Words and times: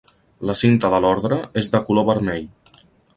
La 0.49 0.53
cinta 0.61 0.89
de 0.93 1.01
l'ordre 1.05 1.37
és 1.63 1.69
de 1.75 1.83
color 1.91 2.07
vermell. 2.09 2.49